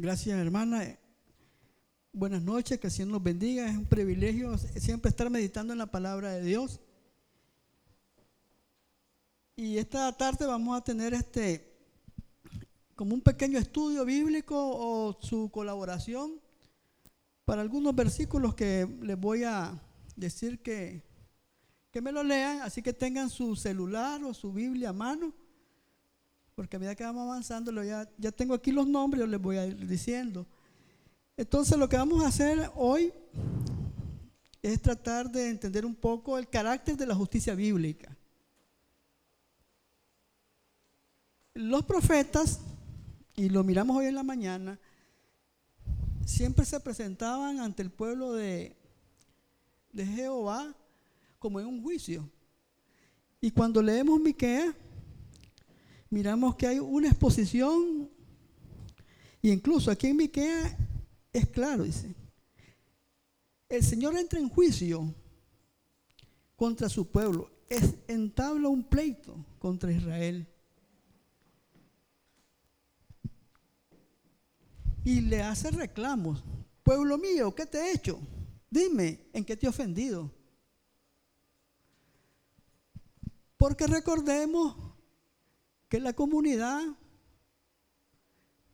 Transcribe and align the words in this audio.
Gracias, 0.00 0.38
hermana. 0.38 0.96
Buenas 2.12 2.40
noches, 2.40 2.78
que 2.78 2.86
el 3.02 3.10
nos 3.10 3.20
bendiga. 3.20 3.68
Es 3.68 3.76
un 3.76 3.84
privilegio 3.84 4.56
siempre 4.56 5.08
estar 5.08 5.28
meditando 5.28 5.72
en 5.72 5.78
la 5.80 5.90
palabra 5.90 6.30
de 6.34 6.44
Dios. 6.44 6.78
Y 9.56 9.76
esta 9.76 10.16
tarde 10.16 10.46
vamos 10.46 10.78
a 10.78 10.84
tener 10.84 11.14
este 11.14 11.76
como 12.94 13.12
un 13.12 13.20
pequeño 13.20 13.58
estudio 13.58 14.04
bíblico 14.04 14.54
o 14.56 15.18
su 15.20 15.50
colaboración 15.50 16.40
para 17.44 17.60
algunos 17.60 17.92
versículos 17.92 18.54
que 18.54 18.86
les 19.02 19.18
voy 19.18 19.42
a 19.42 19.82
decir 20.14 20.62
que, 20.62 21.02
que 21.90 22.00
me 22.00 22.12
lo 22.12 22.22
lean, 22.22 22.60
así 22.60 22.82
que 22.82 22.92
tengan 22.92 23.30
su 23.30 23.56
celular 23.56 24.22
o 24.22 24.32
su 24.32 24.52
Biblia 24.52 24.90
a 24.90 24.92
mano 24.92 25.34
porque 26.58 26.74
a 26.74 26.80
medida 26.80 26.96
que 26.96 27.04
vamos 27.04 27.22
avanzando, 27.22 27.70
ya, 27.84 28.10
ya 28.18 28.32
tengo 28.32 28.52
aquí 28.52 28.72
los 28.72 28.84
nombres, 28.84 29.20
yo 29.20 29.28
les 29.28 29.40
voy 29.40 29.58
a 29.58 29.66
ir 29.66 29.86
diciendo. 29.86 30.44
Entonces 31.36 31.78
lo 31.78 31.88
que 31.88 31.96
vamos 31.96 32.24
a 32.24 32.26
hacer 32.26 32.72
hoy 32.74 33.12
es 34.60 34.82
tratar 34.82 35.30
de 35.30 35.50
entender 35.50 35.86
un 35.86 35.94
poco 35.94 36.36
el 36.36 36.48
carácter 36.48 36.96
de 36.96 37.06
la 37.06 37.14
justicia 37.14 37.54
bíblica. 37.54 38.16
Los 41.54 41.84
profetas, 41.84 42.58
y 43.36 43.50
lo 43.50 43.62
miramos 43.62 43.96
hoy 43.96 44.06
en 44.06 44.16
la 44.16 44.24
mañana, 44.24 44.80
siempre 46.26 46.64
se 46.64 46.80
presentaban 46.80 47.60
ante 47.60 47.82
el 47.82 47.90
pueblo 47.92 48.32
de, 48.32 48.74
de 49.92 50.04
Jehová 50.04 50.74
como 51.38 51.60
en 51.60 51.66
un 51.66 51.80
juicio. 51.80 52.28
Y 53.40 53.52
cuando 53.52 53.80
leemos 53.80 54.18
Miqueas, 54.18 54.74
miramos 56.10 56.56
que 56.56 56.66
hay 56.66 56.78
una 56.78 57.08
exposición, 57.08 58.10
y 59.42 59.50
incluso 59.50 59.90
aquí 59.90 60.08
en 60.08 60.16
Miquea 60.16 60.76
es 61.32 61.48
claro, 61.48 61.84
dice, 61.84 62.14
el 63.68 63.84
Señor 63.84 64.16
entra 64.16 64.38
en 64.38 64.48
juicio 64.48 65.14
contra 66.56 66.88
su 66.88 67.06
pueblo, 67.10 67.50
es, 67.68 67.94
entabla 68.08 68.68
un 68.68 68.82
pleito 68.82 69.44
contra 69.58 69.92
Israel. 69.92 70.46
Y 75.04 75.20
le 75.22 75.42
hace 75.42 75.70
reclamos. 75.70 76.42
Pueblo 76.82 77.16
mío, 77.16 77.54
¿qué 77.54 77.66
te 77.66 77.78
he 77.78 77.92
hecho? 77.92 78.18
Dime, 78.70 79.28
¿en 79.32 79.44
qué 79.44 79.56
te 79.56 79.66
he 79.66 79.68
ofendido? 79.68 80.30
Porque 83.56 83.86
recordemos 83.86 84.87
que 85.88 86.00
la 86.00 86.12
comunidad 86.12 86.82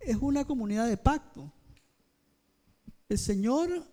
es 0.00 0.16
una 0.16 0.44
comunidad 0.44 0.88
de 0.88 0.96
pacto. 0.96 1.52
El 3.08 3.18
Señor 3.18 3.86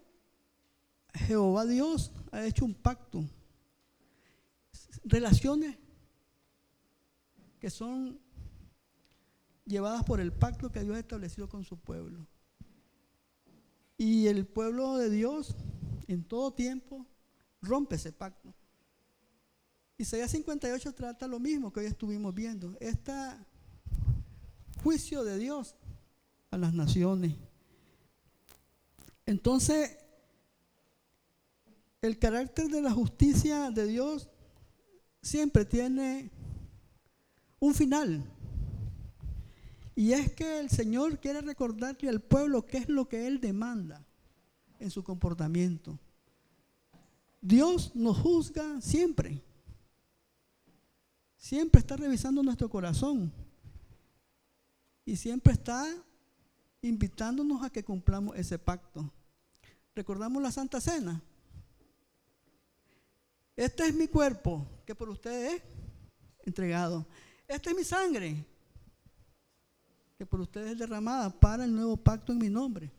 Jehová 1.14 1.66
Dios 1.66 2.12
ha 2.32 2.46
hecho 2.46 2.66
un 2.66 2.74
pacto. 2.74 3.24
Relaciones 5.04 5.78
que 7.60 7.70
son 7.70 8.20
llevadas 9.66 10.04
por 10.04 10.20
el 10.20 10.34
pacto 10.34 10.72
que 10.72 10.82
Dios 10.82 10.96
ha 10.96 11.00
establecido 11.00 11.48
con 11.48 11.64
su 11.64 11.78
pueblo. 11.78 12.28
Y 13.98 14.28
el 14.28 14.48
pueblo 14.48 14.98
de 14.98 15.10
Dios 15.10 15.56
en 16.08 16.24
todo 16.24 16.54
tiempo 16.54 17.06
rompe 17.62 17.96
ese 17.96 18.12
pacto. 18.12 18.54
Isaías 20.02 20.32
58 20.32 20.94
trata 20.94 21.28
lo 21.28 21.40
mismo 21.40 21.72
que 21.72 21.82
hoy 21.82 21.86
estuvimos 21.86 22.34
viendo. 22.34 22.76
Este 22.80 23.14
juicio 24.82 25.24
de 25.24 25.38
Dios 25.38 25.76
a 26.50 26.58
las 26.58 26.74
naciones. 26.74 27.36
Entonces, 29.28 29.96
el 32.02 32.18
carácter 32.18 32.68
de 32.70 32.82
la 32.82 32.90
justicia 32.90 33.70
de 33.70 33.86
Dios 33.86 34.28
siempre 35.22 35.66
tiene 35.66 36.32
un 37.60 37.76
final. 37.76 38.26
Y 39.96 40.14
es 40.14 40.34
que 40.34 40.62
el 40.62 40.72
Señor 40.72 41.20
quiere 41.20 41.42
recordarle 41.42 42.10
al 42.10 42.22
pueblo 42.22 42.66
qué 42.66 42.80
es 42.80 42.90
lo 42.90 43.08
que 43.08 43.28
Él 43.28 43.40
demanda 43.40 44.04
en 44.80 44.90
su 44.90 45.04
comportamiento. 45.04 46.00
Dios 47.40 47.96
nos 47.96 48.18
juzga 48.18 48.82
siempre. 48.82 49.44
Siempre 51.42 51.80
está 51.80 51.98
revisando 51.98 52.44
nuestro 52.44 52.70
corazón. 52.70 53.34
Y 55.04 55.16
siempre 55.16 55.54
está 55.54 55.88
invitándonos 56.84 57.64
a 57.64 57.72
que 57.72 57.84
cumplamos 57.84 58.38
ese 58.38 58.60
pacto. 58.60 59.12
Recordamos 59.96 60.42
la 60.42 60.52
Santa 60.52 60.80
Cena. 60.80 61.20
Este 63.56 63.88
es 63.88 63.96
mi 63.96 64.08
cuerpo, 64.08 64.68
que 64.86 64.94
por 64.94 65.10
ustedes 65.10 65.56
es 65.56 65.64
entregado. 66.46 67.08
Esta 67.48 67.72
es 67.72 67.76
mi 67.76 67.84
sangre, 67.84 68.46
que 70.20 70.28
por 70.28 70.42
ustedes 70.42 70.74
es 70.74 70.78
derramada 70.78 71.32
para 71.32 71.66
el 71.66 71.74
nuevo 71.74 71.98
pacto 71.98 72.32
en 72.32 72.38
mi 72.38 72.50
nombre. 72.50 72.92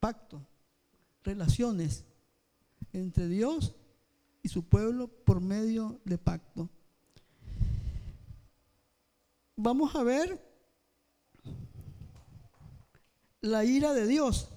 Pacto, 0.00 0.40
relaciones 1.22 2.04
entre 2.90 3.28
Dios 3.28 3.74
y 4.42 4.48
su 4.48 4.64
pueblo 4.64 5.08
por 5.08 5.42
medio 5.42 6.00
de 6.02 6.16
pacto 6.16 6.70
vamos 9.56 9.94
a 9.94 10.02
ver 10.02 10.40
la 13.40 13.64
ira 13.64 13.92
de 13.94 14.06
Dios. 14.06 14.48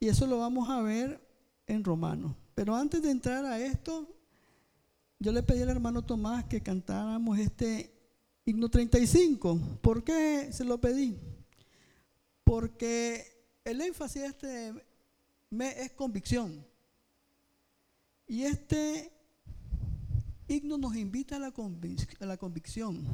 Y 0.00 0.08
eso 0.08 0.26
lo 0.26 0.38
vamos 0.38 0.68
a 0.68 0.80
ver 0.82 1.20
en 1.66 1.82
Romanos. 1.82 2.34
Pero 2.54 2.74
antes 2.76 3.02
de 3.02 3.10
entrar 3.10 3.44
a 3.44 3.58
esto, 3.58 4.08
yo 5.18 5.32
le 5.32 5.42
pedí 5.42 5.62
al 5.62 5.70
hermano 5.70 6.02
Tomás 6.02 6.44
que 6.44 6.60
cantáramos 6.60 7.38
este 7.38 7.92
himno 8.44 8.68
35. 8.68 9.78
¿Por 9.80 10.04
qué 10.04 10.52
se 10.52 10.64
lo 10.64 10.80
pedí? 10.80 11.18
Porque 12.44 13.24
el 13.64 13.80
énfasis 13.80 14.22
de 14.22 14.28
este 14.28 14.74
mes 15.50 15.76
es 15.78 15.92
convicción. 15.92 16.64
Y 18.26 18.42
este 18.42 19.10
himno 20.48 20.78
nos 20.78 20.94
invita 20.96 21.36
a 21.36 21.38
la, 21.38 21.52
a 22.20 22.26
la 22.26 22.36
convicción. 22.36 23.06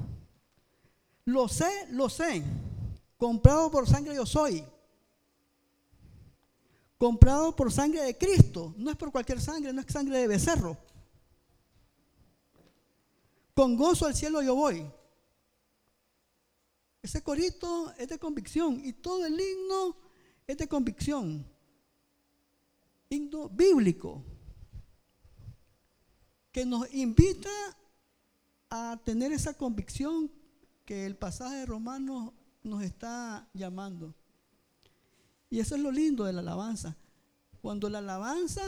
Lo 1.30 1.46
sé, 1.46 1.86
lo 1.90 2.08
sé. 2.08 2.42
Comprado 3.16 3.70
por 3.70 3.88
sangre 3.88 4.16
yo 4.16 4.26
soy. 4.26 4.64
Comprado 6.98 7.54
por 7.54 7.72
sangre 7.72 8.02
de 8.02 8.18
Cristo. 8.18 8.74
No 8.76 8.90
es 8.90 8.96
por 8.96 9.12
cualquier 9.12 9.40
sangre, 9.40 9.72
no 9.72 9.80
es 9.80 9.86
sangre 9.92 10.18
de 10.18 10.26
becerro. 10.26 10.76
Con 13.54 13.76
gozo 13.76 14.06
al 14.06 14.16
cielo 14.16 14.42
yo 14.42 14.56
voy. 14.56 14.90
Ese 17.00 17.22
corito 17.22 17.92
es 17.96 18.08
de 18.08 18.18
convicción 18.18 18.80
y 18.84 18.92
todo 18.92 19.24
el 19.24 19.40
himno 19.40 19.96
es 20.48 20.58
de 20.58 20.66
convicción. 20.66 21.46
Himno 23.08 23.48
bíblico 23.48 24.24
que 26.50 26.66
nos 26.66 26.92
invita 26.92 27.50
a 28.68 29.00
tener 29.04 29.30
esa 29.30 29.54
convicción 29.54 30.39
que 30.90 31.06
el 31.06 31.14
pasaje 31.14 31.54
de 31.54 31.66
Romanos 31.66 32.32
nos 32.64 32.82
está 32.82 33.48
llamando. 33.54 34.12
Y 35.48 35.60
eso 35.60 35.76
es 35.76 35.80
lo 35.80 35.92
lindo 35.92 36.24
de 36.24 36.32
la 36.32 36.40
alabanza. 36.40 36.96
Cuando 37.62 37.88
la 37.88 37.98
alabanza 37.98 38.60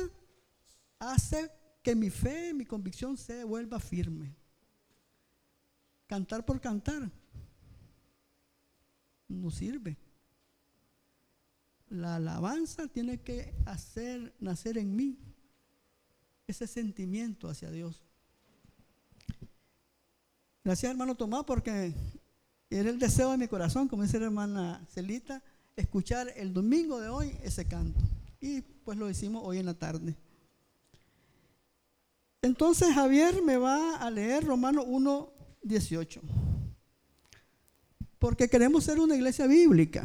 hace 1.01 1.51
que 1.83 1.97
mi 1.97 2.11
fe, 2.11 2.55
mi 2.55 2.65
convicción 2.65 3.17
se 3.17 3.43
vuelva 3.43 3.81
firme. 3.81 4.37
Cantar 6.07 6.47
por 6.47 6.61
cantar 6.61 7.11
no 9.27 9.51
sirve. 9.51 9.99
La 11.89 12.15
alabanza 12.15 12.87
tiene 12.87 13.21
que 13.21 13.53
hacer 13.67 14.33
nacer 14.39 14.79
en 14.79 14.95
mí 14.95 15.19
ese 16.47 16.69
sentimiento 16.69 17.49
hacia 17.49 17.73
Dios. 17.73 18.01
Gracias, 20.65 20.93
hermano 20.93 21.17
Tomás, 21.17 21.43
porque 21.45 21.93
era 22.71 22.89
el 22.89 22.99
deseo 22.99 23.33
de 23.33 23.39
mi 23.39 23.49
corazón, 23.49 23.89
como 23.89 24.05
dice 24.05 24.21
la 24.21 24.27
hermana 24.27 24.87
Celita, 24.89 25.43
escuchar 25.75 26.33
el 26.37 26.55
domingo 26.55 27.01
de 27.01 27.09
hoy 27.09 27.37
ese 27.43 27.67
canto. 27.67 28.01
Y 28.41 28.61
pues 28.61 28.97
lo 28.97 29.11
hicimos 29.11 29.43
hoy 29.45 29.59
en 29.59 29.67
la 29.67 29.75
tarde. 29.75 30.15
Entonces 32.43 32.95
Javier 32.95 33.43
me 33.43 33.57
va 33.57 33.97
a 33.97 34.11
leer 34.11 34.45
Romano 34.45 34.85
1, 34.85 35.33
18. 35.63 36.21
Porque 38.21 38.49
queremos 38.49 38.85
ser 38.85 39.01
una 39.01 39.17
iglesia 39.17 39.49
bíblica. 39.49 40.05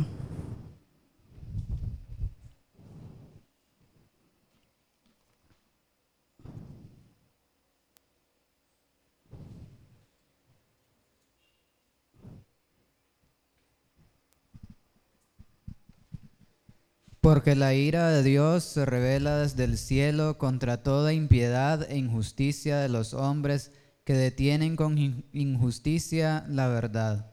Porque 17.27 17.55
la 17.55 17.73
ira 17.73 18.09
de 18.09 18.23
Dios 18.23 18.63
se 18.63 18.85
revela 18.85 19.39
desde 19.39 19.65
el 19.65 19.77
cielo 19.77 20.37
contra 20.37 20.81
toda 20.81 21.11
impiedad 21.11 21.85
e 21.91 21.97
injusticia 21.97 22.77
de 22.77 22.87
los 22.87 23.13
hombres 23.13 23.73
que 24.05 24.13
detienen 24.13 24.77
con 24.77 24.97
injusticia 25.33 26.45
la 26.47 26.69
verdad. 26.69 27.29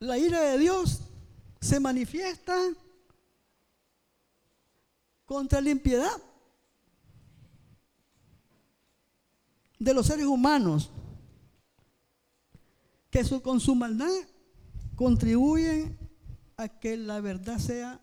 La 0.00 0.18
ira 0.18 0.40
de 0.40 0.58
Dios 0.58 1.02
se 1.60 1.78
manifiesta 1.78 2.56
contra 5.26 5.60
la 5.60 5.70
impiedad 5.70 6.10
de 9.78 9.94
los 9.94 10.08
seres 10.08 10.26
humanos 10.26 10.90
que 13.10 13.22
con 13.44 13.60
su 13.60 13.76
maldad 13.76 14.10
contribuyen 14.96 16.05
a 16.56 16.68
que 16.68 16.96
la 16.96 17.20
verdad 17.20 17.58
sea 17.58 18.00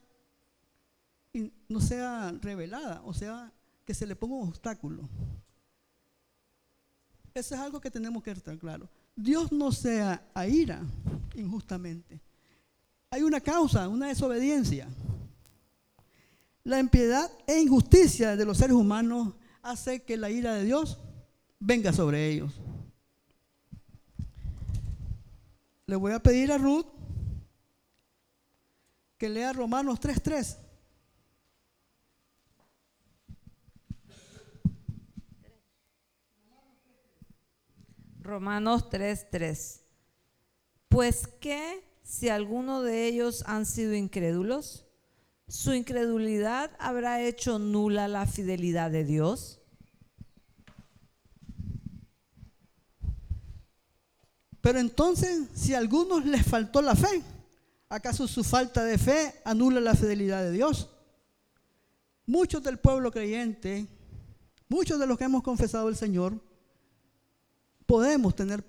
no 1.68 1.82
sea 1.82 2.32
revelada, 2.42 3.02
o 3.06 3.14
sea, 3.14 3.52
que 3.86 3.94
se 3.94 4.06
le 4.06 4.16
ponga 4.16 4.36
un 4.36 4.50
obstáculo. 4.50 5.10
Eso 7.34 7.56
es 7.56 7.62
algo 7.62 7.82
que 7.82 7.90
tenemos 7.90 8.22
que 8.22 8.32
estar 8.32 8.58
claro. 8.60 8.88
Dios 9.16 9.52
no 9.52 9.72
sea 9.72 10.24
a 10.34 10.48
ira 10.48 10.82
injustamente. 11.36 12.22
Hay 13.10 13.24
una 13.24 13.42
causa, 13.42 13.88
una 13.88 14.08
desobediencia. 14.08 14.88
La 16.64 16.80
impiedad 16.80 17.30
e 17.48 17.60
injusticia 17.60 18.36
de 18.36 18.46
los 18.46 18.58
seres 18.58 18.76
humanos 18.76 19.34
hace 19.62 20.04
que 20.04 20.18
la 20.18 20.30
ira 20.30 20.54
de 20.54 20.66
Dios 20.66 21.00
venga 21.60 21.92
sobre 21.92 22.30
ellos. 22.30 22.54
Le 25.88 25.96
voy 25.96 26.14
a 26.14 26.22
pedir 26.22 26.52
a 26.52 26.58
Ruth 26.58 26.86
que 29.24 29.30
lea 29.30 29.54
Romanos 29.54 30.02
3.3. 30.02 30.58
Romanos 38.20 38.90
3.3. 38.90 39.80
Pues 40.90 41.26
que 41.40 41.90
si 42.04 42.28
alguno 42.28 42.82
de 42.82 43.08
ellos 43.08 43.46
han 43.48 43.66
sido 43.66 43.94
incrédulos, 43.94 44.88
¿su 45.48 45.74
incredulidad 45.74 46.72
habrá 46.78 47.22
hecho 47.22 47.60
nula 47.60 48.10
la 48.10 48.28
fidelidad 48.28 48.92
de 48.92 49.06
Dios? 49.06 49.62
Pero 54.60 54.80
entonces, 54.80 55.48
si 55.54 55.74
a 55.74 55.78
algunos 55.78 56.26
les 56.26 56.46
faltó 56.46 56.82
la 56.82 56.98
fe, 56.98 57.24
¿acaso 57.94 58.28
su 58.28 58.44
falta 58.44 58.84
de 58.84 58.98
fe 58.98 59.40
anula 59.46 59.80
la 59.80 59.94
fidelidad 59.94 60.42
de 60.42 60.52
Dios? 60.52 60.90
Muchos 62.26 62.64
del 62.64 62.80
pueblo 62.80 63.12
creyente, 63.12 63.86
muchos 64.68 65.00
de 65.00 65.06
los 65.06 65.16
que 65.16 65.26
hemos 65.26 65.44
confesado 65.44 65.90
el 65.90 65.96
Señor, 65.96 66.42
podemos 67.86 68.36
tener 68.36 68.66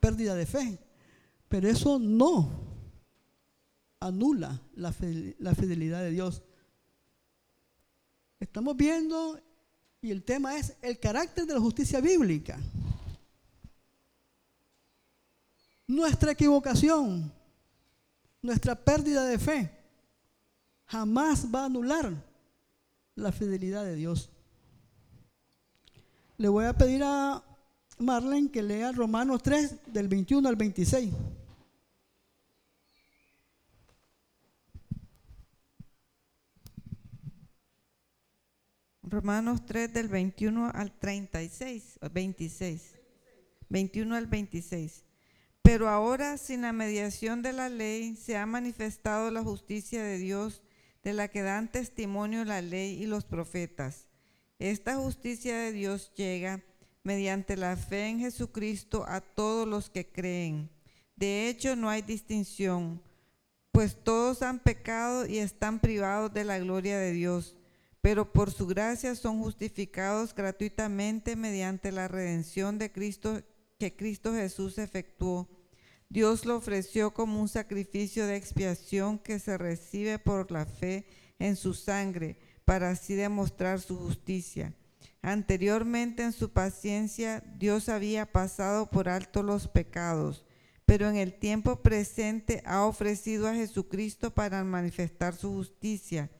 pérdida 0.00 0.34
de 0.34 0.46
fe, 0.46 0.78
pero 1.48 1.68
eso 1.68 2.00
no 2.00 2.50
anula 4.00 4.60
la 4.74 4.92
fidelidad 4.92 6.00
de 6.02 6.10
Dios. 6.10 6.42
Estamos 8.40 8.76
viendo, 8.76 9.38
y 10.02 10.10
el 10.10 10.24
tema 10.24 10.56
es 10.56 10.74
el 10.82 10.98
carácter 10.98 11.46
de 11.46 11.54
la 11.54 11.60
justicia 11.60 12.00
bíblica. 12.00 12.58
Nuestra 15.86 16.32
equivocación, 16.32 17.32
nuestra 18.42 18.74
pérdida 18.74 19.24
de 19.24 19.38
fe, 19.38 19.70
jamás 20.86 21.46
va 21.52 21.62
a 21.62 21.66
anular 21.66 22.12
la 23.14 23.32
fidelidad 23.32 23.84
de 23.84 23.96
Dios. 23.96 24.30
Le 26.38 26.48
voy 26.48 26.64
a 26.64 26.76
pedir 26.76 27.02
a 27.04 27.42
Marlene 27.98 28.50
que 28.50 28.62
lea 28.62 28.92
Romanos 28.92 29.42
3 29.42 29.92
del 29.92 30.08
21 30.08 30.48
al 30.48 30.56
26. 30.56 31.12
Romanos 39.02 39.66
3 39.66 39.92
del 39.92 40.08
21 40.08 40.70
al 40.72 40.98
36, 40.98 41.98
26. 42.12 43.00
21 43.68 44.14
al 44.14 44.26
26. 44.26 45.04
Pero 45.62 45.88
ahora, 45.88 46.36
sin 46.38 46.62
la 46.62 46.72
mediación 46.72 47.42
de 47.42 47.52
la 47.52 47.68
ley, 47.68 48.16
se 48.16 48.36
ha 48.36 48.46
manifestado 48.46 49.30
la 49.30 49.42
justicia 49.42 50.02
de 50.02 50.18
Dios, 50.18 50.62
de 51.02 51.12
la 51.12 51.28
que 51.28 51.42
dan 51.42 51.70
testimonio 51.70 52.44
la 52.44 52.62
ley 52.62 53.02
y 53.02 53.06
los 53.06 53.24
profetas. 53.24 54.06
Esta 54.58 54.96
justicia 54.96 55.56
de 55.56 55.72
Dios 55.72 56.12
llega 56.14 56.62
mediante 57.02 57.56
la 57.56 57.76
fe 57.76 58.08
en 58.08 58.20
Jesucristo 58.20 59.04
a 59.08 59.20
todos 59.20 59.66
los 59.66 59.88
que 59.90 60.10
creen. 60.10 60.70
De 61.16 61.48
hecho, 61.48 61.76
no 61.76 61.88
hay 61.88 62.02
distinción, 62.02 63.02
pues 63.72 63.96
todos 64.02 64.42
han 64.42 64.58
pecado 64.58 65.26
y 65.26 65.38
están 65.38 65.80
privados 65.80 66.32
de 66.32 66.44
la 66.44 66.58
gloria 66.58 66.98
de 66.98 67.12
Dios, 67.12 67.56
pero 68.00 68.32
por 68.32 68.50
su 68.50 68.66
gracia 68.66 69.14
son 69.14 69.40
justificados 69.40 70.34
gratuitamente 70.34 71.36
mediante 71.36 71.92
la 71.92 72.08
redención 72.08 72.78
de 72.78 72.90
Cristo 72.90 73.42
que 73.80 73.96
Cristo 73.96 74.34
Jesús 74.34 74.76
efectuó. 74.76 75.48
Dios 76.10 76.44
lo 76.44 76.56
ofreció 76.56 77.14
como 77.14 77.40
un 77.40 77.48
sacrificio 77.48 78.26
de 78.26 78.36
expiación 78.36 79.18
que 79.18 79.38
se 79.38 79.56
recibe 79.56 80.18
por 80.18 80.50
la 80.50 80.66
fe 80.66 81.06
en 81.38 81.56
su 81.56 81.72
sangre, 81.72 82.36
para 82.66 82.90
así 82.90 83.14
demostrar 83.14 83.80
su 83.80 83.96
justicia. 83.96 84.74
Anteriormente 85.22 86.22
en 86.22 86.32
su 86.32 86.52
paciencia 86.52 87.42
Dios 87.56 87.88
había 87.88 88.30
pasado 88.30 88.90
por 88.90 89.08
alto 89.08 89.42
los 89.42 89.66
pecados, 89.66 90.44
pero 90.84 91.08
en 91.08 91.16
el 91.16 91.32
tiempo 91.32 91.80
presente 91.80 92.62
ha 92.66 92.84
ofrecido 92.84 93.48
a 93.48 93.54
Jesucristo 93.54 94.34
para 94.34 94.62
manifestar 94.62 95.34
su 95.34 95.54
justicia, 95.54 96.30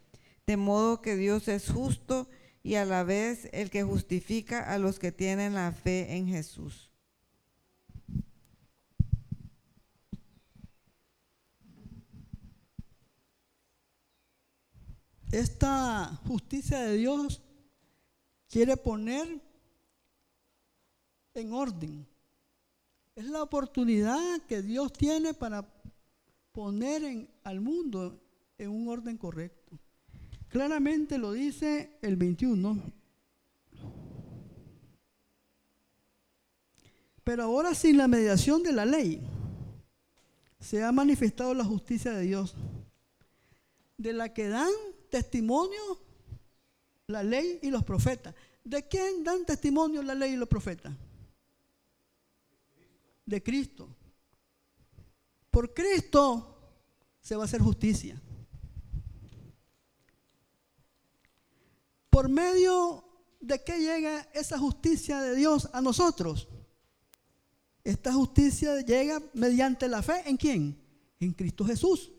de 0.47 0.59
modo 0.59 1.01
que 1.01 1.17
Dios 1.17 1.49
es 1.49 1.71
justo 1.71 2.29
y 2.63 2.75
a 2.75 2.85
la 2.85 3.03
vez 3.03 3.49
el 3.53 3.71
que 3.71 3.83
justifica 3.83 4.61
a 4.71 4.77
los 4.77 4.99
que 4.99 5.11
tienen 5.11 5.55
la 5.55 5.73
fe 5.73 6.17
en 6.17 6.27
Jesús. 6.27 6.90
Esta 15.41 16.21
justicia 16.27 16.81
de 16.81 16.99
Dios 16.99 17.41
quiere 18.47 18.77
poner 18.77 19.41
en 21.33 21.53
orden. 21.55 22.07
Es 23.17 23.25
la 23.25 23.43
oportunidad 23.43 24.43
que 24.43 24.61
Dios 24.61 24.93
tiene 24.93 25.33
para 25.33 25.67
poner 26.53 27.27
al 27.43 27.61
mundo 27.63 28.21
en 28.59 28.69
un 28.69 28.89
orden 28.89 29.17
correcto. 29.17 29.79
Claramente 30.49 31.17
lo 31.17 31.33
dice 31.33 31.97
el 32.03 32.17
21. 32.17 32.79
Pero 37.25 37.45
ahora 37.45 37.75
sin 37.75 37.97
la 37.97 38.09
mediación 38.09 38.63
de 38.63 38.73
la 38.75 38.85
ley 38.85 39.23
se 40.59 40.85
ha 40.85 40.93
manifestado 40.93 41.55
la 41.55 41.65
justicia 41.65 42.13
de 42.13 42.25
Dios, 42.25 42.55
de 43.97 44.13
la 44.13 44.35
que 44.35 44.47
dan 44.47 44.69
testimonio 45.11 46.01
la 47.07 47.23
ley 47.23 47.59
y 47.63 47.71
los 47.71 47.85
profetas. 47.85 48.35
¿De 48.65 48.87
quién 48.87 49.25
dan 49.25 49.45
testimonio 49.45 50.03
la 50.03 50.15
ley 50.15 50.33
y 50.33 50.37
los 50.37 50.49
profetas? 50.49 50.95
De 53.27 53.43
Cristo. 53.43 53.89
Por 55.51 55.75
Cristo 55.75 56.57
se 57.21 57.37
va 57.37 57.43
a 57.43 57.45
hacer 57.47 57.61
justicia. 57.61 58.21
Por 62.09 62.29
medio 62.29 63.05
de 63.41 63.63
qué 63.63 63.79
llega 63.79 64.29
esa 64.35 64.59
justicia 64.59 65.21
de 65.21 65.35
Dios 65.35 65.69
a 65.73 65.81
nosotros. 65.81 66.49
Esta 67.83 68.13
justicia 68.13 68.81
llega 68.83 69.23
mediante 69.35 69.89
la 69.89 70.03
fe 70.03 70.23
en 70.27 70.37
quién? 70.37 70.79
En 71.19 71.33
Cristo 71.33 71.65
Jesús. 71.65 72.13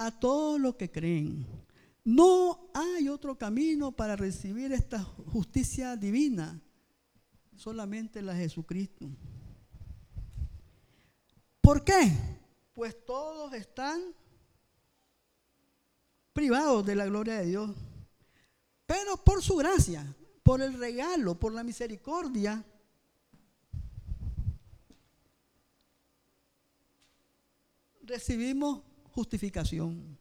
A 0.00 0.10
todos 0.10 0.58
los 0.58 0.76
que 0.76 0.90
creen. 0.90 1.46
No 2.02 2.70
hay 2.72 3.10
otro 3.10 3.36
camino 3.36 3.92
para 3.92 4.16
recibir 4.16 4.72
esta 4.72 5.02
justicia 5.02 5.94
divina, 5.94 6.58
solamente 7.54 8.22
la 8.22 8.32
de 8.32 8.44
Jesucristo. 8.44 9.10
¿Por 11.60 11.84
qué? 11.84 12.10
Pues 12.72 13.04
todos 13.04 13.52
están 13.52 14.00
privados 16.32 16.86
de 16.86 16.96
la 16.96 17.04
gloria 17.04 17.34
de 17.34 17.44
Dios. 17.44 17.76
Pero 18.86 19.18
por 19.18 19.42
su 19.42 19.56
gracia, 19.56 20.16
por 20.42 20.62
el 20.62 20.78
regalo, 20.78 21.38
por 21.38 21.52
la 21.52 21.62
misericordia, 21.62 22.64
recibimos 28.00 28.89
justificación. 29.20 30.18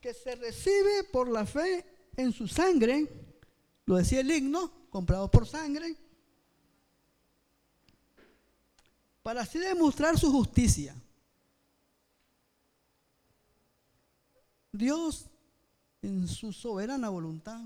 Que 0.00 0.14
se 0.14 0.36
recibe 0.36 1.04
por 1.12 1.28
la 1.28 1.44
fe 1.44 1.84
en 2.16 2.32
su 2.32 2.46
sangre, 2.46 3.06
lo 3.84 3.96
decía 3.96 4.20
el 4.20 4.30
himno, 4.30 4.88
comprado 4.90 5.28
por 5.28 5.44
sangre, 5.44 5.96
para 9.24 9.42
así 9.42 9.58
demostrar 9.58 10.16
su 10.16 10.30
justicia. 10.30 10.94
Dios, 14.70 15.26
en 16.00 16.28
su 16.28 16.52
soberana 16.52 17.08
voluntad, 17.08 17.60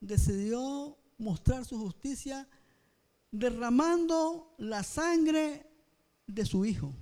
decidió 0.00 0.98
mostrar 1.22 1.64
su 1.64 1.78
justicia 1.78 2.48
derramando 3.30 4.54
la 4.58 4.82
sangre 4.82 5.66
de 6.26 6.44
su 6.44 6.64
Hijo. 6.64 6.92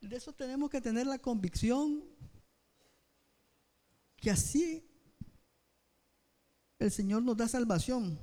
De 0.00 0.16
eso 0.16 0.32
tenemos 0.32 0.70
que 0.70 0.80
tener 0.80 1.06
la 1.06 1.18
convicción 1.18 2.04
que 4.16 4.30
así 4.30 4.88
el 6.78 6.92
Señor 6.92 7.22
nos 7.22 7.36
da 7.36 7.48
salvación. 7.48 8.18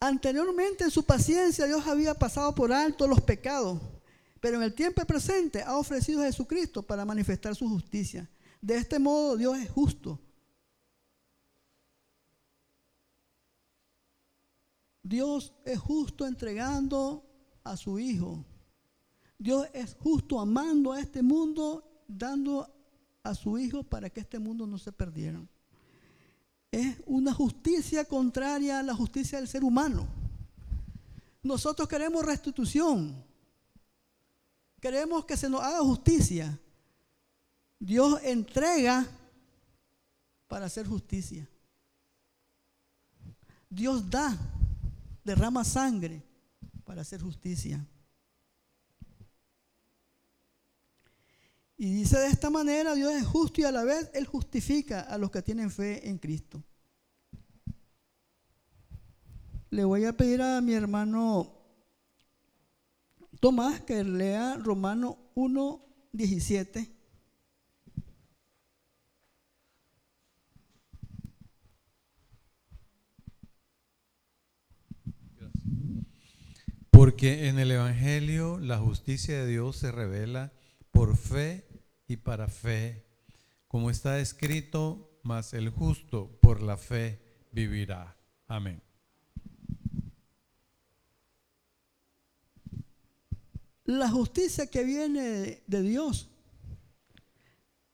Anteriormente 0.00 0.84
en 0.84 0.90
su 0.90 1.04
paciencia 1.04 1.66
Dios 1.66 1.86
había 1.86 2.14
pasado 2.14 2.54
por 2.54 2.72
alto 2.72 3.06
los 3.06 3.20
pecados, 3.20 3.80
pero 4.40 4.56
en 4.56 4.62
el 4.62 4.74
tiempo 4.74 5.04
presente 5.04 5.62
ha 5.62 5.76
ofrecido 5.76 6.22
a 6.22 6.26
Jesucristo 6.26 6.82
para 6.82 7.04
manifestar 7.04 7.54
su 7.54 7.68
justicia. 7.68 8.28
De 8.66 8.76
este 8.76 8.98
modo 8.98 9.36
Dios 9.36 9.56
es 9.58 9.70
justo. 9.70 10.18
Dios 15.04 15.52
es 15.64 15.78
justo 15.78 16.26
entregando 16.26 17.24
a 17.62 17.76
su 17.76 18.00
Hijo. 18.00 18.44
Dios 19.38 19.68
es 19.72 19.94
justo 19.94 20.40
amando 20.40 20.92
a 20.92 20.98
este 20.98 21.22
mundo, 21.22 21.88
dando 22.08 22.68
a 23.22 23.36
su 23.36 23.56
Hijo 23.56 23.84
para 23.84 24.10
que 24.10 24.18
este 24.18 24.40
mundo 24.40 24.66
no 24.66 24.78
se 24.78 24.90
perdiera. 24.90 25.40
Es 26.72 26.96
una 27.06 27.32
justicia 27.32 28.04
contraria 28.04 28.80
a 28.80 28.82
la 28.82 28.96
justicia 28.96 29.38
del 29.38 29.46
ser 29.46 29.62
humano. 29.62 30.08
Nosotros 31.40 31.86
queremos 31.86 32.26
restitución. 32.26 33.14
Queremos 34.80 35.24
que 35.24 35.36
se 35.36 35.48
nos 35.48 35.62
haga 35.62 35.78
justicia. 35.82 36.58
Dios 37.78 38.20
entrega 38.22 39.06
para 40.48 40.66
hacer 40.66 40.86
justicia. 40.86 41.48
Dios 43.68 44.08
da, 44.08 44.36
derrama 45.24 45.64
sangre 45.64 46.22
para 46.84 47.02
hacer 47.02 47.20
justicia. 47.20 47.84
Y 51.76 51.92
dice 51.92 52.18
de 52.18 52.28
esta 52.28 52.48
manera, 52.48 52.94
Dios 52.94 53.12
es 53.12 53.26
justo 53.26 53.60
y 53.60 53.64
a 53.64 53.72
la 53.72 53.84
vez 53.84 54.10
Él 54.14 54.26
justifica 54.26 55.02
a 55.02 55.18
los 55.18 55.30
que 55.30 55.42
tienen 55.42 55.70
fe 55.70 56.08
en 56.08 56.18
Cristo. 56.18 56.62
Le 59.68 59.84
voy 59.84 60.06
a 60.06 60.16
pedir 60.16 60.40
a 60.40 60.60
mi 60.62 60.72
hermano 60.72 61.52
Tomás 63.40 63.82
que 63.82 64.02
lea 64.02 64.54
Romano 64.56 65.18
1, 65.34 65.84
17. 66.12 66.95
Porque 77.06 77.46
en 77.46 77.60
el 77.60 77.70
Evangelio 77.70 78.58
la 78.58 78.78
justicia 78.78 79.38
de 79.38 79.46
Dios 79.46 79.76
se 79.76 79.92
revela 79.92 80.52
por 80.90 81.16
fe 81.16 81.64
y 82.08 82.16
para 82.16 82.48
fe, 82.48 83.06
como 83.68 83.90
está 83.90 84.18
escrito, 84.18 85.20
mas 85.22 85.54
el 85.54 85.70
justo 85.70 86.36
por 86.42 86.60
la 86.60 86.76
fe 86.76 87.20
vivirá. 87.52 88.16
Amén. 88.48 88.82
La 93.84 94.10
justicia 94.10 94.66
que 94.66 94.82
viene 94.82 95.62
de 95.64 95.82
Dios 95.82 96.28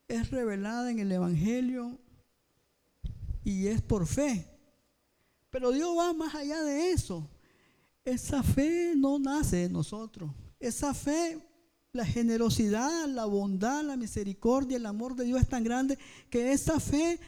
es 0.08 0.30
revelada 0.30 0.90
en 0.90 1.00
el 1.00 1.12
Evangelio 1.12 1.98
y 3.44 3.66
es 3.66 3.82
por 3.82 4.06
fe. 4.06 4.48
Pero 5.50 5.70
Dios 5.70 5.90
va 5.98 6.14
más 6.14 6.34
allá 6.34 6.62
de 6.62 6.92
eso. 6.92 7.28
Esa 8.04 8.42
fe 8.42 8.94
no 8.96 9.18
nace 9.18 9.56
de 9.56 9.68
nosotros. 9.68 10.30
Esa 10.58 10.92
fe, 10.92 11.40
la 11.92 12.04
generosidad, 12.04 13.06
la 13.06 13.26
bondad, 13.26 13.84
la 13.84 13.96
misericordia, 13.96 14.76
el 14.76 14.86
amor 14.86 15.14
de 15.14 15.24
Dios 15.24 15.40
es 15.40 15.48
tan 15.48 15.62
grande 15.62 15.98
que 16.28 16.52
esa 16.52 16.80
fe 16.80 17.20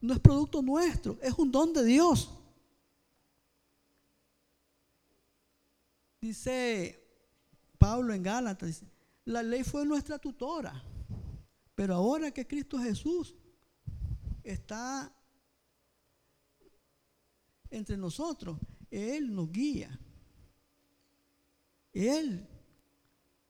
no 0.00 0.14
es 0.14 0.20
producto 0.20 0.62
nuestro, 0.62 1.18
es 1.22 1.32
un 1.34 1.50
don 1.50 1.72
de 1.72 1.84
Dios. 1.84 2.30
Dice 6.20 7.00
Pablo 7.78 8.12
en 8.12 8.22
Gálatas, 8.22 8.82
la 9.24 9.42
ley 9.42 9.62
fue 9.62 9.84
nuestra 9.84 10.18
tutora, 10.18 10.82
pero 11.74 11.94
ahora 11.94 12.30
que 12.30 12.46
Cristo 12.46 12.78
Jesús 12.78 13.34
está 14.42 15.12
entre 17.70 17.96
nosotros, 17.96 18.58
Él 18.90 19.34
nos 19.34 19.50
guía. 19.50 19.98
Él 21.92 22.46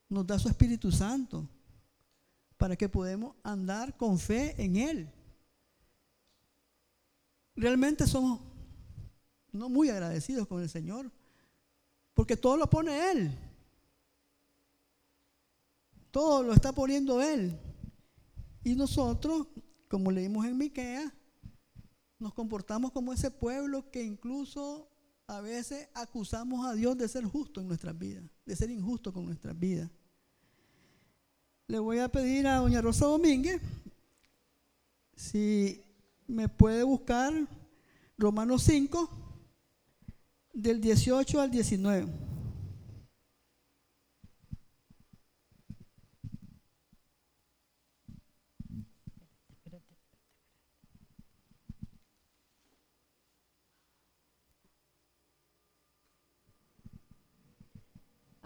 nos 0.08 0.26
da 0.26 0.38
su 0.38 0.48
Espíritu 0.48 0.90
Santo 0.90 1.48
para 2.56 2.76
que 2.76 2.88
podamos 2.88 3.36
andar 3.42 3.96
con 3.96 4.18
fe 4.18 4.54
en 4.62 4.76
Él. 4.76 5.12
Realmente 7.54 8.06
somos 8.06 8.40
no 9.52 9.68
muy 9.68 9.88
agradecidos 9.88 10.46
con 10.46 10.62
el 10.62 10.68
Señor, 10.68 11.10
porque 12.14 12.36
todo 12.36 12.56
lo 12.56 12.68
pone 12.68 13.10
Él. 13.10 13.30
Todo 16.10 16.42
lo 16.42 16.52
está 16.52 16.72
poniendo 16.72 17.22
Él. 17.22 17.58
Y 18.64 18.74
nosotros, 18.74 19.46
como 19.88 20.10
leímos 20.10 20.44
en 20.46 20.58
Miquea, 20.58 21.12
nos 22.18 22.34
comportamos 22.34 22.92
como 22.92 23.12
ese 23.12 23.30
pueblo 23.30 23.90
que 23.90 24.02
incluso 24.02 24.87
a 25.28 25.42
veces 25.42 25.88
acusamos 25.94 26.66
a 26.66 26.72
Dios 26.74 26.96
de 26.96 27.06
ser 27.06 27.24
justo 27.24 27.60
en 27.60 27.68
nuestras 27.68 27.96
vidas, 27.96 28.24
de 28.46 28.56
ser 28.56 28.70
injusto 28.70 29.12
con 29.12 29.26
nuestras 29.26 29.56
vidas. 29.56 29.90
Le 31.66 31.78
voy 31.78 31.98
a 31.98 32.08
pedir 32.08 32.46
a 32.46 32.56
doña 32.56 32.80
Rosa 32.80 33.04
Domínguez 33.04 33.60
si 35.14 35.84
me 36.26 36.48
puede 36.48 36.82
buscar 36.82 37.32
Romanos 38.16 38.62
5, 38.62 39.10
del 40.54 40.80
18 40.80 41.40
al 41.40 41.50
19. 41.50 42.27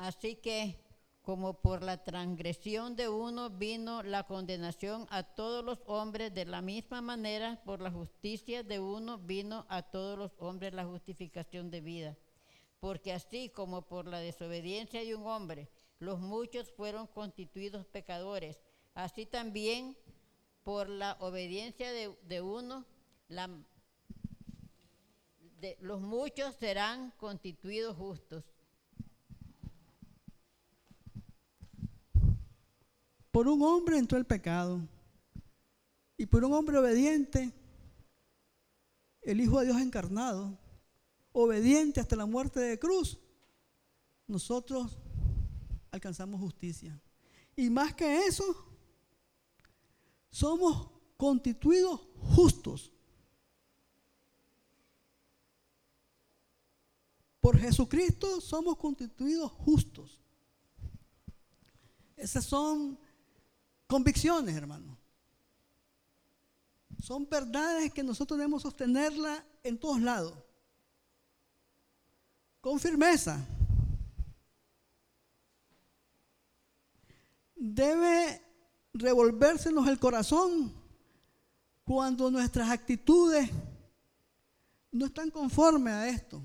Así 0.02 0.34
que, 0.34 0.80
como 1.22 1.60
por 1.60 1.80
la 1.84 2.02
transgresión 2.02 2.96
de 2.96 3.08
uno 3.08 3.50
vino 3.50 4.02
la 4.02 4.24
condenación 4.24 5.06
a 5.10 5.22
todos 5.22 5.64
los 5.64 5.78
hombres, 5.86 6.34
de 6.34 6.44
la 6.44 6.60
misma 6.60 7.00
manera, 7.00 7.62
por 7.64 7.80
la 7.80 7.92
justicia 7.92 8.64
de 8.64 8.80
uno 8.80 9.18
vino 9.18 9.64
a 9.68 9.82
todos 9.82 10.18
los 10.18 10.32
hombres 10.38 10.74
la 10.74 10.84
justificación 10.84 11.70
de 11.70 11.82
vida. 11.82 12.16
Porque 12.80 13.12
así 13.12 13.48
como 13.50 13.82
por 13.82 14.08
la 14.08 14.18
desobediencia 14.18 15.04
de 15.04 15.14
un 15.14 15.24
hombre, 15.24 15.70
los 16.00 16.18
muchos 16.18 16.72
fueron 16.72 17.06
constituidos 17.06 17.86
pecadores, 17.86 18.58
así 18.94 19.24
también 19.24 19.96
por 20.64 20.88
la 20.88 21.16
obediencia 21.20 21.92
de, 21.92 22.12
de 22.24 22.40
uno, 22.40 22.84
los 25.78 26.00
muchos 26.00 26.56
serán 26.56 27.12
constituidos 27.12 27.96
justos. 27.96 28.51
Por 33.32 33.48
un 33.48 33.62
hombre 33.62 33.98
entró 33.98 34.18
el 34.18 34.26
pecado. 34.26 34.80
Y 36.16 36.26
por 36.26 36.44
un 36.44 36.52
hombre 36.52 36.78
obediente, 36.78 37.52
el 39.22 39.40
Hijo 39.40 39.58
de 39.58 39.66
Dios 39.66 39.80
encarnado, 39.80 40.56
obediente 41.32 41.98
hasta 41.98 42.14
la 42.14 42.26
muerte 42.26 42.60
de 42.60 42.78
cruz, 42.78 43.18
nosotros 44.26 44.98
alcanzamos 45.90 46.40
justicia. 46.40 47.00
Y 47.56 47.70
más 47.70 47.94
que 47.94 48.26
eso, 48.26 48.44
somos 50.30 50.90
constituidos 51.16 52.00
justos. 52.34 52.92
Por 57.40 57.58
Jesucristo 57.58 58.40
somos 58.40 58.76
constituidos 58.76 59.50
justos. 59.50 60.20
Esas 62.16 62.44
son 62.44 62.98
convicciones, 63.92 64.56
hermano. 64.56 64.96
Son 66.98 67.28
verdades 67.28 67.92
que 67.92 68.02
nosotros 68.02 68.38
debemos 68.38 68.62
sostenerla 68.62 69.44
en 69.62 69.78
todos 69.78 70.00
lados. 70.00 70.32
Con 72.62 72.80
firmeza. 72.80 73.46
Debe 77.54 78.40
revolvérsenos 78.94 79.86
el 79.86 79.98
corazón 79.98 80.72
cuando 81.84 82.30
nuestras 82.30 82.70
actitudes 82.70 83.50
no 84.90 85.04
están 85.04 85.30
conformes 85.30 85.92
a 85.92 86.08
esto. 86.08 86.42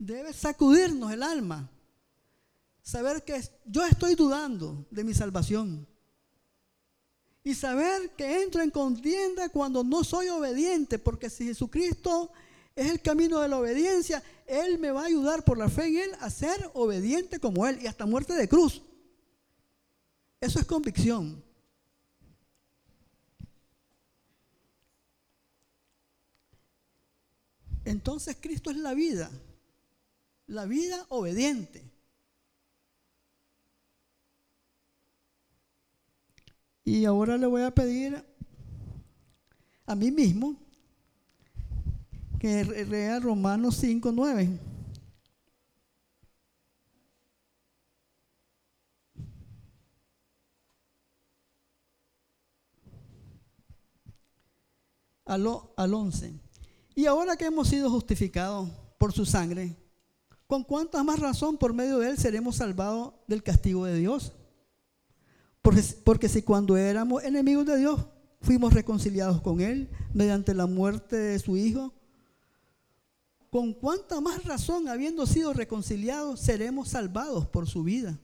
Debe 0.00 0.32
sacudirnos 0.32 1.12
el 1.12 1.22
alma. 1.22 1.70
Saber 2.84 3.24
que 3.24 3.42
yo 3.64 3.84
estoy 3.86 4.14
dudando 4.14 4.86
de 4.90 5.04
mi 5.04 5.14
salvación. 5.14 5.88
Y 7.42 7.54
saber 7.54 8.10
que 8.10 8.42
entro 8.42 8.60
en 8.62 8.70
contienda 8.70 9.48
cuando 9.48 9.82
no 9.82 10.04
soy 10.04 10.28
obediente, 10.28 10.98
porque 10.98 11.30
si 11.30 11.46
Jesucristo 11.46 12.30
es 12.76 12.90
el 12.90 13.00
camino 13.00 13.40
de 13.40 13.48
la 13.48 13.58
obediencia, 13.58 14.22
Él 14.46 14.78
me 14.78 14.90
va 14.90 15.02
a 15.02 15.06
ayudar 15.06 15.44
por 15.44 15.56
la 15.56 15.70
fe 15.70 15.86
en 15.86 15.96
Él 15.96 16.10
a 16.20 16.28
ser 16.28 16.70
obediente 16.74 17.40
como 17.40 17.66
Él 17.66 17.78
y 17.80 17.86
hasta 17.86 18.04
muerte 18.04 18.34
de 18.34 18.48
cruz. 18.48 18.82
Eso 20.38 20.58
es 20.58 20.66
convicción. 20.66 21.42
Entonces 27.86 28.36
Cristo 28.38 28.70
es 28.70 28.76
la 28.76 28.92
vida, 28.92 29.30
la 30.46 30.66
vida 30.66 31.06
obediente. 31.08 31.93
Y 36.84 37.06
ahora 37.06 37.38
le 37.38 37.46
voy 37.46 37.62
a 37.62 37.70
pedir 37.70 38.22
a 39.86 39.94
mí 39.94 40.10
mismo 40.10 40.54
que 42.38 42.62
lea 42.62 43.18
Romanos 43.20 43.76
5, 43.76 44.12
9. 44.12 44.60
Al, 55.24 55.48
al 55.76 55.94
11. 55.94 56.34
Y 56.94 57.06
ahora 57.06 57.34
que 57.36 57.46
hemos 57.46 57.68
sido 57.68 57.90
justificados 57.90 58.68
por 58.98 59.14
su 59.14 59.24
sangre, 59.24 59.74
¿con 60.46 60.64
cuánta 60.64 61.02
más 61.02 61.18
razón 61.18 61.56
por 61.56 61.72
medio 61.72 61.98
de 61.98 62.10
él 62.10 62.18
seremos 62.18 62.56
salvados 62.56 63.14
del 63.26 63.42
castigo 63.42 63.86
de 63.86 63.96
Dios? 63.96 64.32
Porque, 65.64 65.82
porque 66.04 66.28
si 66.28 66.42
cuando 66.42 66.76
éramos 66.76 67.24
enemigos 67.24 67.64
de 67.64 67.78
Dios 67.78 67.98
fuimos 68.42 68.74
reconciliados 68.74 69.40
con 69.40 69.62
él 69.62 69.88
mediante 70.12 70.52
la 70.52 70.66
muerte 70.66 71.16
de 71.16 71.38
su 71.38 71.56
Hijo, 71.56 71.94
¿con 73.48 73.72
cuánta 73.72 74.20
más 74.20 74.44
razón 74.44 74.88
habiendo 74.88 75.24
sido 75.24 75.54
reconciliados 75.54 76.38
seremos 76.38 76.90
salvados 76.90 77.46
por 77.46 77.66
su 77.66 77.82
vida? 77.82 78.20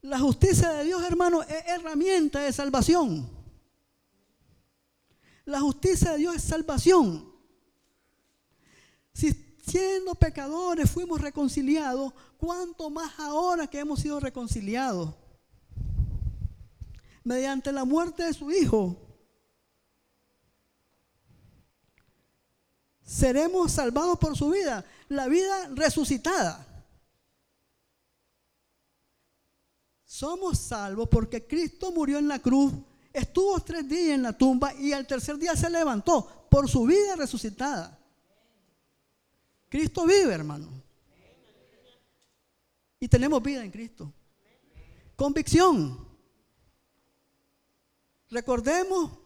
La 0.00 0.18
justicia 0.18 0.70
de 0.70 0.84
Dios, 0.86 1.02
hermano, 1.04 1.42
es 1.42 1.66
herramienta 1.66 2.40
de 2.40 2.54
salvación. 2.54 3.28
La 5.44 5.60
justicia 5.60 6.12
de 6.12 6.18
Dios 6.20 6.36
es 6.36 6.42
salvación. 6.42 7.30
Si 9.12 9.43
siendo 9.66 10.14
pecadores 10.14 10.90
fuimos 10.90 11.20
reconciliados, 11.20 12.12
¿cuánto 12.36 12.90
más 12.90 13.18
ahora 13.18 13.66
que 13.66 13.78
hemos 13.78 14.00
sido 14.00 14.20
reconciliados? 14.20 15.14
Mediante 17.22 17.72
la 17.72 17.84
muerte 17.84 18.24
de 18.24 18.34
su 18.34 18.50
Hijo. 18.50 18.96
Seremos 23.02 23.72
salvados 23.72 24.18
por 24.18 24.36
su 24.36 24.50
vida, 24.50 24.84
la 25.08 25.28
vida 25.28 25.68
resucitada. 25.74 26.66
Somos 30.04 30.58
salvos 30.58 31.08
porque 31.08 31.46
Cristo 31.46 31.90
murió 31.92 32.18
en 32.18 32.28
la 32.28 32.38
cruz 32.38 32.72
estuvo 33.14 33.60
tres 33.60 33.88
días 33.88 34.16
en 34.16 34.22
la 34.24 34.32
tumba 34.32 34.74
y 34.74 34.92
al 34.92 35.06
tercer 35.06 35.38
día 35.38 35.56
se 35.56 35.70
levantó 35.70 36.46
por 36.50 36.68
su 36.68 36.84
vida 36.84 37.16
resucitada. 37.16 37.98
Cristo 39.74 40.06
vive, 40.06 40.32
hermano. 40.32 40.68
Y 43.00 43.08
tenemos 43.08 43.42
vida 43.42 43.64
en 43.64 43.72
Cristo. 43.72 44.12
Convicción. 45.16 45.98
Recordemos 48.30 49.18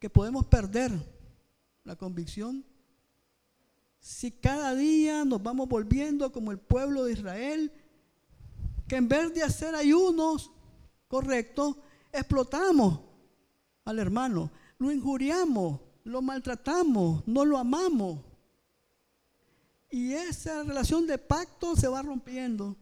que 0.00 0.10
podemos 0.10 0.44
perder 0.46 0.90
la 1.84 1.94
convicción 1.94 2.66
si 4.00 4.32
cada 4.32 4.74
día 4.74 5.24
nos 5.24 5.40
vamos 5.40 5.68
volviendo 5.68 6.32
como 6.32 6.50
el 6.50 6.58
pueblo 6.58 7.04
de 7.04 7.12
Israel, 7.12 7.72
que 8.88 8.96
en 8.96 9.06
vez 9.06 9.32
de 9.32 9.44
hacer 9.44 9.76
ayunos 9.76 10.50
correctos, 11.06 11.76
explotamos 12.10 12.98
al 13.84 14.00
hermano, 14.00 14.50
lo 14.78 14.90
injuriamos, 14.90 15.78
lo 16.02 16.22
maltratamos, 16.22 17.22
no 17.28 17.44
lo 17.44 17.56
amamos. 17.56 18.31
Y 19.92 20.14
esa 20.14 20.64
relación 20.64 21.06
de 21.06 21.18
pacto 21.18 21.76
se 21.76 21.86
va 21.86 22.02
rompiendo. 22.02 22.76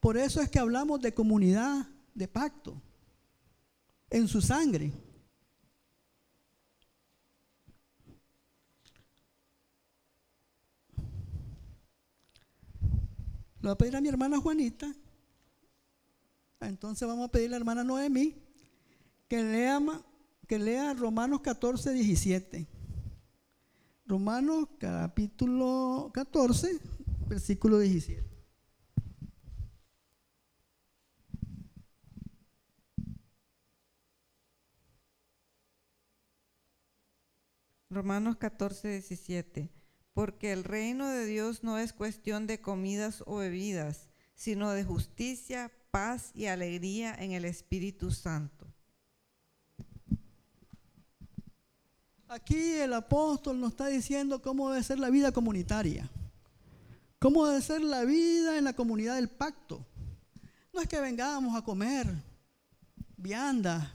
Por 0.00 0.18
eso 0.18 0.42
es 0.42 0.50
que 0.50 0.58
hablamos 0.58 1.00
de 1.00 1.14
comunidad 1.14 1.86
de 2.12 2.28
pacto 2.28 2.82
en 4.10 4.28
su 4.28 4.42
sangre. 4.42 4.92
Le 13.60 13.68
voy 13.68 13.70
a 13.70 13.78
pedir 13.78 13.96
a 13.96 14.02
mi 14.02 14.08
hermana 14.08 14.38
Juanita 14.38 14.94
entonces 16.68 17.06
vamos 17.06 17.28
a 17.28 17.32
pedirle 17.32 17.56
a 17.56 17.58
la 17.58 17.62
hermana 17.62 17.84
Noemí 17.84 18.34
que 19.28 19.42
lea, 19.42 19.80
que 20.46 20.58
lea 20.58 20.94
Romanos 20.94 21.40
14, 21.40 21.92
17. 21.92 22.66
Romanos 24.06 24.68
capítulo 24.78 26.10
14, 26.12 26.78
versículo 27.26 27.78
17. 27.78 28.22
Romanos 37.88 38.36
14, 38.36 38.88
17. 38.88 39.70
Porque 40.12 40.52
el 40.52 40.64
reino 40.64 41.08
de 41.08 41.24
Dios 41.24 41.64
no 41.64 41.78
es 41.78 41.94
cuestión 41.94 42.46
de 42.46 42.60
comidas 42.60 43.22
o 43.26 43.36
bebidas, 43.36 44.10
sino 44.34 44.72
de 44.72 44.84
justicia, 44.84 45.72
paz 45.90 46.30
y 46.34 46.46
alegría 46.46 47.14
en 47.14 47.32
el 47.32 47.46
Espíritu 47.46 48.10
Santo. 48.10 48.63
Aquí 52.34 52.72
el 52.80 52.92
apóstol 52.94 53.60
nos 53.60 53.70
está 53.70 53.86
diciendo 53.86 54.42
cómo 54.42 54.68
debe 54.68 54.82
ser 54.82 54.98
la 54.98 55.08
vida 55.08 55.30
comunitaria, 55.30 56.10
cómo 57.20 57.46
debe 57.46 57.62
ser 57.62 57.80
la 57.80 58.02
vida 58.02 58.58
en 58.58 58.64
la 58.64 58.72
comunidad 58.72 59.14
del 59.14 59.28
pacto. 59.28 59.86
No 60.72 60.80
es 60.80 60.88
que 60.88 61.00
vengamos 61.00 61.56
a 61.56 61.62
comer 61.62 62.12
vianda, 63.16 63.88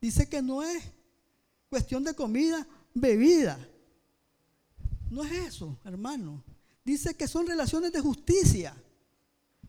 dice 0.00 0.28
que 0.28 0.40
no 0.40 0.62
es 0.62 0.80
cuestión 1.68 2.04
de 2.04 2.14
comida, 2.14 2.64
bebida. 2.94 3.58
No 5.10 5.24
es 5.24 5.32
eso, 5.32 5.76
hermano. 5.82 6.44
Dice 6.84 7.16
que 7.16 7.26
son 7.26 7.48
relaciones 7.48 7.92
de 7.92 7.98
justicia. 7.98 8.76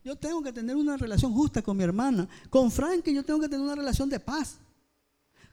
Yo 0.03 0.15
tengo 0.15 0.43
que 0.43 0.53
tener 0.53 0.75
una 0.75 0.97
relación 0.97 1.33
justa 1.33 1.63
con 1.63 1.77
mi 1.77 1.83
hermana. 1.83 2.29
Con 2.51 2.69
Frankie 2.69 3.15
yo 3.15 3.25
tengo 3.25 3.39
que 3.39 3.49
tener 3.49 3.65
una 3.65 3.73
relación 3.73 4.07
de 4.07 4.19
paz. 4.19 4.59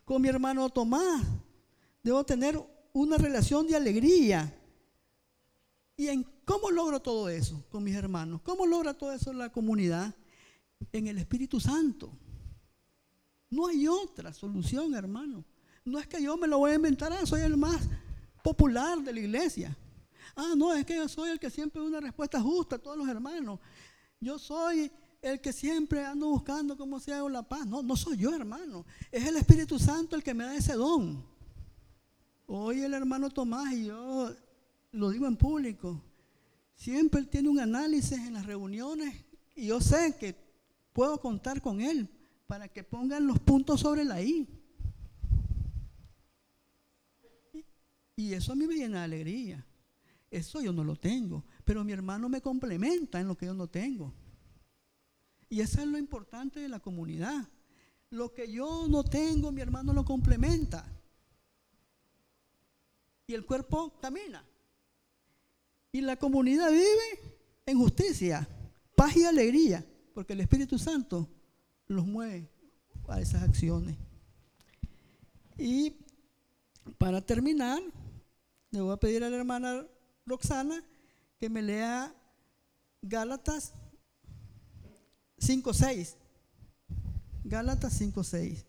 Con 0.05 0.21
mi 0.21 0.29
hermano 0.29 0.69
Tomás 0.69 1.23
debo 2.09 2.25
tener 2.25 2.59
una 2.95 3.19
relación 3.19 3.67
de 3.67 3.77
alegría. 3.77 4.55
¿Y 5.95 6.09
en 6.09 6.25
cómo 6.45 6.71
logro 6.71 7.01
todo 7.01 7.29
eso 7.29 7.63
con 7.71 7.85
mis 7.85 7.95
hermanos? 7.95 8.41
¿Cómo 8.43 8.67
logra 8.67 8.95
todo 8.95 9.13
eso 9.13 9.31
la 9.33 9.51
comunidad? 9.51 10.15
En 10.93 11.07
el 11.07 11.19
Espíritu 11.19 11.61
Santo. 11.61 12.11
No 13.51 13.67
hay 13.67 13.87
otra 13.87 14.33
solución, 14.33 14.95
hermano. 14.95 15.45
No 15.85 15.99
es 15.99 16.07
que 16.07 16.23
yo 16.23 16.37
me 16.37 16.47
lo 16.47 16.59
voy 16.59 16.71
a 16.71 16.77
inventar, 16.77 17.13
ah, 17.13 17.27
soy 17.27 17.43
el 17.43 17.57
más 17.57 17.81
popular 18.43 18.99
de 19.01 19.13
la 19.13 19.21
iglesia. 19.21 19.77
Ah, 20.35 20.55
no, 20.57 20.73
es 20.73 20.87
que 20.87 20.97
yo 20.97 21.09
soy 21.09 21.31
el 21.31 21.39
que 21.39 21.51
siempre 21.51 21.83
da 21.83 21.89
una 21.89 22.01
respuesta 22.01 22.41
justa 22.41 22.77
a 22.77 22.79
todos 22.79 22.97
los 22.97 23.09
hermanos. 23.09 23.59
yo 24.21 24.39
soy 24.39 24.91
el 25.21 25.41
que 25.41 25.53
siempre 25.53 26.07
ando 26.07 26.29
buscando 26.29 26.77
cómo 26.77 27.01
se 27.01 27.13
haga 27.13 27.29
la 27.29 27.43
paz. 27.43 27.67
No, 27.67 27.83
no 27.83 27.97
soy 27.97 28.17
yo, 28.17 28.35
hermano. 28.35 28.87
Es 29.11 29.27
el 29.27 29.37
Espíritu 29.37 29.79
Santo 29.79 30.17
el 30.17 30.23
que 30.23 30.33
me 30.33 30.45
da 30.45 30.55
ese 30.55 30.75
don. 30.75 31.38
Hoy 32.51 32.81
el 32.81 32.95
hermano 32.95 33.29
Tomás 33.29 33.75
y 33.75 33.85
yo 33.85 34.35
lo 34.93 35.11
digo 35.11 35.27
en 35.27 35.37
público. 35.37 36.03
Siempre 36.75 37.21
él 37.21 37.29
tiene 37.29 37.51
un 37.51 37.61
análisis 37.61 38.13
en 38.13 38.33
las 38.33 38.47
reuniones 38.47 39.15
y 39.55 39.67
yo 39.67 39.83
sé 39.83 40.17
que 40.19 40.35
puedo 40.95 41.21
contar 41.21 41.61
con 41.61 41.83
él 41.83 42.09
para 42.47 42.67
que 42.67 42.83
pongan 42.83 43.27
los 43.27 43.39
puntos 43.39 43.81
sobre 43.81 44.03
la 44.03 44.23
I. 44.23 44.49
Y 48.17 48.33
eso 48.33 48.53
a 48.53 48.55
mí 48.55 48.67
me 48.67 48.77
llena 48.77 49.01
de 49.01 49.05
alegría. 49.05 49.67
Eso 50.31 50.63
yo 50.63 50.73
no 50.73 50.85
lo 50.85 50.97
tengo, 50.97 51.45
pero 51.67 51.85
mi 51.85 51.93
hermano 51.93 52.31
me 52.31 52.41
complementa 52.41 53.21
en 53.21 53.29
lo 53.29 53.37
que 53.37 53.45
yo 53.45 53.53
no 53.53 53.67
tengo. 53.67 54.15
Y 55.51 55.61
eso 55.61 55.83
es 55.83 55.87
lo 55.87 55.99
importante 55.99 56.61
de 56.61 56.69
la 56.71 56.81
comunidad. 56.81 57.47
Lo 58.09 58.33
que 58.33 58.51
yo 58.51 58.89
no 58.89 59.05
tengo, 59.05 59.53
mi 59.53 59.61
hermano 59.61 59.93
lo 59.93 60.07
complementa. 60.07 60.98
Y 63.29 63.35
el 63.35 63.45
cuerpo 63.45 63.93
camina. 64.01 64.43
Y 65.93 66.01
la 66.01 66.17
comunidad 66.17 66.71
vive 66.71 67.37
en 67.67 67.79
justicia, 67.79 68.49
paz 68.97 69.17
y 69.17 69.25
alegría, 69.25 69.85
porque 70.15 70.33
el 70.33 70.41
Espíritu 70.41 70.79
Santo 70.79 71.29
los 71.87 72.07
mueve 72.07 72.49
a 73.07 73.21
esas 73.21 73.43
acciones. 73.43 73.97
Y 75.59 75.95
para 76.97 77.21
terminar, 77.21 77.83
le 78.71 78.81
voy 78.81 78.93
a 78.93 78.97
pedir 78.97 79.23
a 79.23 79.29
la 79.29 79.37
hermana 79.37 79.87
Roxana 80.25 80.83
que 81.39 81.51
me 81.51 81.61
lea 81.61 82.15
Gálatas 83.03 83.75
5.6. 85.39 86.17
Gálatas 87.45 88.01
5.6. 88.01 88.65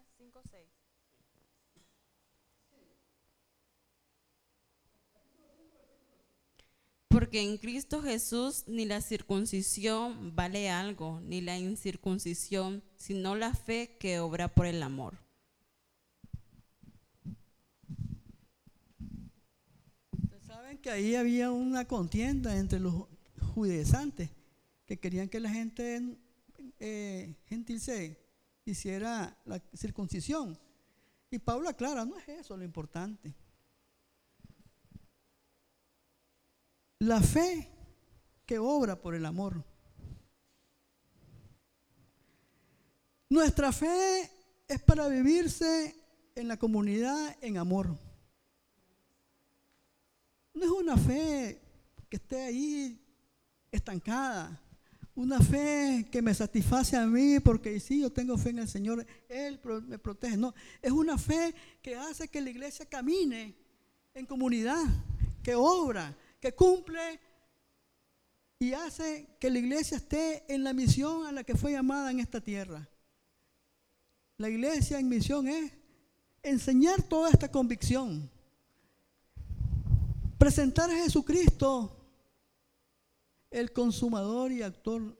Gálatas 0.00 0.14
5:6. 0.18 0.66
Porque 7.08 7.42
en 7.42 7.58
Cristo 7.58 8.02
Jesús 8.02 8.64
ni 8.68 8.84
la 8.84 9.00
circuncisión 9.00 10.34
vale 10.36 10.70
algo, 10.70 11.20
ni 11.20 11.40
la 11.40 11.58
incircuncisión, 11.58 12.82
sino 12.96 13.34
la 13.34 13.52
fe 13.52 13.96
que 13.98 14.20
obra 14.20 14.48
por 14.48 14.66
el 14.66 14.82
amor. 14.82 15.18
Ustedes 20.12 20.44
saben 20.44 20.78
que 20.78 20.90
ahí 20.90 21.16
había 21.16 21.50
una 21.50 21.86
contienda 21.86 22.56
entre 22.56 22.78
los 22.78 22.94
judaizantes 23.54 24.30
que 24.86 24.98
querían 24.98 25.28
que 25.28 25.40
la 25.40 25.50
gente 25.50 26.16
eh, 26.78 27.34
gentil 27.46 27.80
se 27.80 28.29
hiciera 28.70 29.36
la 29.44 29.60
circuncisión. 29.74 30.58
Y 31.30 31.38
Pablo 31.38 31.68
aclara, 31.68 32.04
no 32.04 32.18
es 32.18 32.28
eso 32.28 32.56
lo 32.56 32.64
importante. 32.64 33.34
La 36.98 37.20
fe 37.20 37.68
que 38.44 38.58
obra 38.58 39.00
por 39.00 39.14
el 39.14 39.24
amor. 39.24 39.64
Nuestra 43.28 43.72
fe 43.72 44.30
es 44.66 44.82
para 44.82 45.06
vivirse 45.08 45.94
en 46.34 46.48
la 46.48 46.56
comunidad 46.56 47.36
en 47.40 47.58
amor. 47.58 47.96
No 50.52 50.64
es 50.64 50.70
una 50.70 50.96
fe 50.96 51.62
que 52.08 52.16
esté 52.16 52.42
ahí 52.42 53.00
estancada, 53.70 54.60
una 55.20 55.38
fe 55.38 56.08
que 56.10 56.22
me 56.22 56.32
satisface 56.32 56.96
a 56.96 57.04
mí 57.04 57.40
porque 57.40 57.78
sí, 57.78 58.00
yo 58.00 58.10
tengo 58.10 58.38
fe 58.38 58.50
en 58.50 58.60
el 58.60 58.68
Señor, 58.68 59.06
Él 59.28 59.60
me 59.86 59.98
protege. 59.98 60.36
No, 60.38 60.54
es 60.80 60.90
una 60.90 61.18
fe 61.18 61.54
que 61.82 61.94
hace 61.94 62.28
que 62.28 62.40
la 62.40 62.48
iglesia 62.48 62.86
camine 62.86 63.54
en 64.14 64.24
comunidad, 64.24 64.82
que 65.42 65.54
obra, 65.54 66.16
que 66.40 66.54
cumple 66.54 67.20
y 68.58 68.72
hace 68.72 69.26
que 69.38 69.50
la 69.50 69.58
iglesia 69.58 69.98
esté 69.98 70.42
en 70.52 70.64
la 70.64 70.72
misión 70.72 71.26
a 71.26 71.32
la 71.32 71.44
que 71.44 71.54
fue 71.54 71.72
llamada 71.72 72.10
en 72.10 72.20
esta 72.20 72.40
tierra. 72.40 72.88
La 74.38 74.48
iglesia 74.48 74.98
en 74.98 75.08
misión 75.08 75.48
es 75.48 75.70
enseñar 76.42 77.02
toda 77.02 77.28
esta 77.28 77.50
convicción, 77.50 78.30
presentar 80.38 80.90
a 80.90 80.94
Jesucristo 80.94 81.99
el 83.50 83.72
consumador 83.72 84.52
y 84.52 84.62
actor 84.62 85.16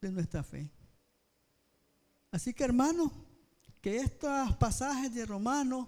de 0.00 0.12
nuestra 0.12 0.42
fe. 0.42 0.70
Así 2.30 2.52
que 2.52 2.64
hermanos, 2.64 3.10
que 3.80 3.98
estos 3.98 4.56
pasajes 4.56 5.14
de 5.14 5.26
Romanos 5.26 5.86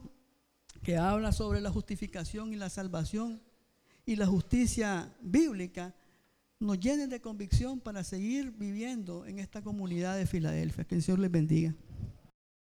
que 0.83 0.97
habla 0.97 1.33
sobre 1.33 1.61
la 1.61 1.71
justificación 1.71 2.53
y 2.53 2.57
la 2.57 2.71
salvación 2.71 3.43
y 4.05 4.17
la 4.17 4.27
justicia 4.27 5.13
bíblica 5.21 5.95
nos 6.59 6.79
llenen 6.79 7.11
de 7.11 7.21
convicción 7.21 7.81
para 7.81 8.05
seguir 8.05 8.53
viviendo 8.53 9.27
en 9.27 9.39
esta 9.39 9.63
comunidad 9.63 10.17
de 10.17 10.27
Filadelfia. 10.27 10.85
Que 10.85 10.95
el 10.95 11.03
Señor 11.03 11.19
les 11.19 11.31
bendiga. 11.31 11.75